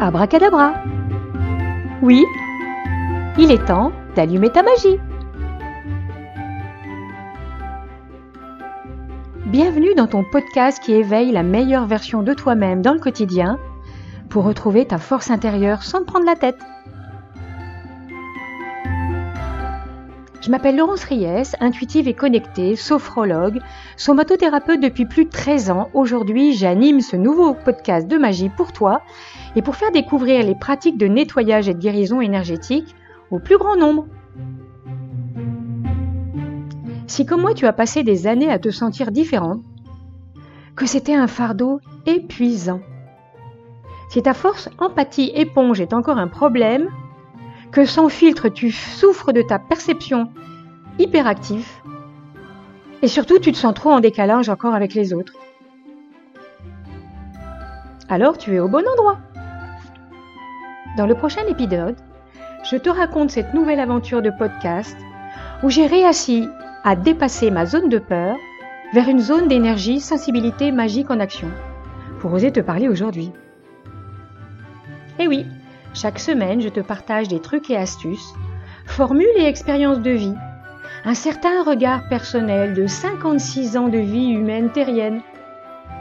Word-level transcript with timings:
Abracadabra. 0.00 0.74
Oui, 2.02 2.24
il 3.38 3.50
est 3.50 3.64
temps 3.64 3.92
d'allumer 4.16 4.50
ta 4.50 4.62
magie. 4.62 4.98
Bienvenue 9.46 9.94
dans 9.94 10.08
ton 10.08 10.24
podcast 10.24 10.82
qui 10.82 10.92
éveille 10.92 11.30
la 11.30 11.42
meilleure 11.42 11.86
version 11.86 12.22
de 12.22 12.34
toi-même 12.34 12.82
dans 12.82 12.92
le 12.92 13.00
quotidien 13.00 13.58
pour 14.28 14.44
retrouver 14.44 14.84
ta 14.86 14.98
force 14.98 15.30
intérieure 15.30 15.82
sans 15.82 16.00
te 16.00 16.06
prendre 16.06 16.26
la 16.26 16.34
tête. 16.34 16.58
Je 20.44 20.50
m'appelle 20.50 20.76
Laurence 20.76 21.04
Ries, 21.04 21.54
intuitive 21.60 22.06
et 22.06 22.12
connectée, 22.12 22.76
sophrologue, 22.76 23.62
somatothérapeute 23.96 24.78
depuis 24.78 25.06
plus 25.06 25.24
de 25.24 25.30
13 25.30 25.70
ans. 25.70 25.88
Aujourd'hui, 25.94 26.52
j'anime 26.52 27.00
ce 27.00 27.16
nouveau 27.16 27.54
podcast 27.54 28.06
de 28.06 28.18
magie 28.18 28.50
pour 28.50 28.72
toi 28.72 29.00
et 29.56 29.62
pour 29.62 29.74
faire 29.74 29.90
découvrir 29.90 30.44
les 30.44 30.54
pratiques 30.54 30.98
de 30.98 31.06
nettoyage 31.06 31.70
et 31.70 31.72
de 31.72 31.78
guérison 31.78 32.20
énergétique 32.20 32.94
au 33.30 33.38
plus 33.38 33.56
grand 33.56 33.76
nombre. 33.76 34.06
Si 37.06 37.24
comme 37.24 37.40
moi 37.40 37.54
tu 37.54 37.64
as 37.64 37.72
passé 37.72 38.02
des 38.02 38.26
années 38.26 38.52
à 38.52 38.58
te 38.58 38.68
sentir 38.68 39.12
différente, 39.12 39.62
que 40.76 40.84
c'était 40.84 41.14
un 41.14 41.26
fardeau 41.26 41.80
épuisant, 42.04 42.80
si 44.10 44.20
ta 44.20 44.34
force 44.34 44.68
empathie 44.76 45.32
éponge 45.34 45.80
est 45.80 45.94
encore 45.94 46.18
un 46.18 46.28
problème, 46.28 46.90
que 47.74 47.84
sans 47.84 48.08
filtre 48.08 48.48
tu 48.48 48.70
souffres 48.70 49.32
de 49.32 49.42
ta 49.42 49.58
perception 49.58 50.30
hyperactive 51.00 51.68
et 53.02 53.08
surtout 53.08 53.40
tu 53.40 53.50
te 53.50 53.56
sens 53.56 53.74
trop 53.74 53.90
en 53.90 53.98
décalage 53.98 54.48
encore 54.48 54.74
avec 54.74 54.94
les 54.94 55.12
autres. 55.12 55.32
Alors 58.08 58.38
tu 58.38 58.54
es 58.54 58.60
au 58.60 58.68
bon 58.68 58.84
endroit. 58.86 59.18
Dans 60.96 61.06
le 61.06 61.16
prochain 61.16 61.44
épisode, 61.48 61.96
je 62.70 62.76
te 62.76 62.88
raconte 62.88 63.32
cette 63.32 63.52
nouvelle 63.54 63.80
aventure 63.80 64.22
de 64.22 64.30
podcast 64.30 64.96
où 65.64 65.68
j'ai 65.68 65.88
réussi 65.88 66.48
à 66.84 66.94
dépasser 66.94 67.50
ma 67.50 67.66
zone 67.66 67.88
de 67.88 67.98
peur 67.98 68.36
vers 68.92 69.08
une 69.08 69.18
zone 69.18 69.48
d'énergie, 69.48 69.98
sensibilité 69.98 70.70
magique 70.70 71.10
en 71.10 71.18
action, 71.18 71.48
pour 72.20 72.32
oser 72.32 72.52
te 72.52 72.60
parler 72.60 72.88
aujourd'hui. 72.88 73.32
Eh 75.18 75.26
oui, 75.26 75.44
chaque 75.94 76.18
semaine, 76.18 76.60
je 76.60 76.68
te 76.68 76.80
partage 76.80 77.28
des 77.28 77.40
trucs 77.40 77.70
et 77.70 77.76
astuces, 77.76 78.34
formules 78.84 79.26
et 79.36 79.46
expériences 79.46 80.00
de 80.00 80.10
vie, 80.10 80.34
un 81.04 81.14
certain 81.14 81.62
regard 81.62 82.08
personnel 82.08 82.74
de 82.74 82.86
56 82.86 83.76
ans 83.76 83.88
de 83.88 83.98
vie 83.98 84.30
humaine 84.30 84.70
terrienne, 84.70 85.22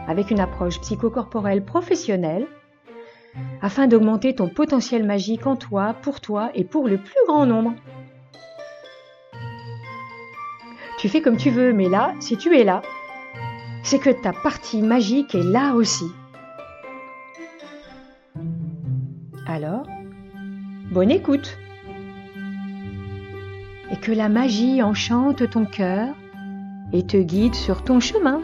avec 0.08 0.32
une 0.32 0.40
approche 0.40 0.82
psychocorporelle 0.82 1.64
professionnelle, 1.64 2.48
afin 3.62 3.88
d'augmenter 3.88 4.36
ton 4.36 4.50
potentiel 4.50 5.06
magique 5.06 5.46
en 5.46 5.56
toi, 5.56 5.96
pour 6.02 6.22
toi 6.22 6.50
et 6.56 6.64
pour 6.64 6.88
le 6.88 6.98
plus 6.98 7.14
grand 7.28 7.46
nombre. 7.46 7.74
Tu 10.98 11.08
fais 11.08 11.22
comme 11.22 11.38
tu 11.38 11.50
veux, 11.50 11.72
mais 11.72 11.90
là, 11.90 12.14
si 12.20 12.38
tu 12.38 12.58
es 12.58 12.64
là, 12.64 12.82
c'est 13.84 14.00
que 14.00 14.10
ta 14.10 14.34
partie 14.34 14.82
magique 14.82 15.36
est 15.36 15.44
là 15.44 15.74
aussi. 15.74 16.06
Alors, 19.46 19.86
bonne 20.92 21.12
écoute. 21.12 21.58
Et 23.92 23.98
que 23.98 24.12
la 24.12 24.30
magie 24.30 24.82
enchante 24.82 25.50
ton 25.50 25.66
cœur 25.66 26.16
et 26.94 27.06
te 27.06 27.18
guide 27.18 27.54
sur 27.54 27.84
ton 27.84 28.00
chemin. 28.00 28.42